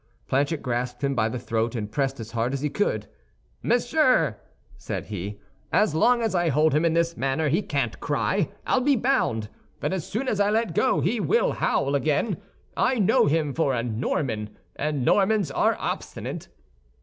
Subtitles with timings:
[0.27, 3.05] Planchet grasped him by the throat, and pressed as hard as he could.
[3.61, 4.37] "Monsieur,"
[4.75, 5.39] said he,
[5.71, 9.47] "as long as I hold him in this manner, he can't cry, I'll be bound;
[9.79, 12.37] but as soon as I let go he will howl again.
[12.75, 16.47] I know him for a Norman, and Normans are obstinate."